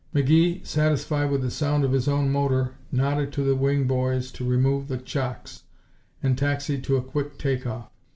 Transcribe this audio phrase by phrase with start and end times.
[0.15, 4.43] McGee, satisfied with the sound of his own motor, nodded to the wing boys to
[4.43, 5.65] remove the chocks,
[6.23, 7.91] and taxied to a quick take off.